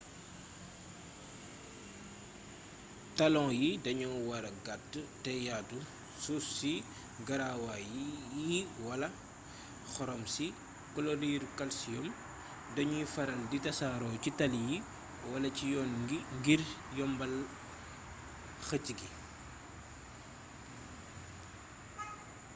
talon 3.17 3.49
yi 3.61 3.69
dañoo 3.85 4.17
wara 4.29 4.49
gàtt 4.65 4.91
te 5.23 5.31
yaatu. 5.47 5.77
suuf 6.23 6.43
si 6.57 6.73
garawaa 7.27 7.79
yi 8.47 8.59
wala 8.87 9.07
xorom 9.93 10.23
si 10.35 10.45
kloriiru 10.93 11.47
kalsiyoom 11.59 12.07
dañuy 12.75 13.05
faral 13.13 13.41
di 13.51 13.57
tasaaroo 13.65 14.15
ci 14.23 14.29
tali 14.39 14.59
yi 14.69 14.77
wala 15.31 15.47
ci 15.57 15.65
yoon 15.73 15.91
wi 16.09 16.17
ngir 16.37 16.61
yombal 16.97 17.33
xëcc 18.67 18.87
gi 18.99 19.07